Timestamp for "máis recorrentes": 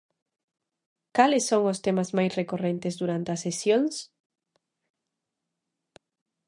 2.17-2.93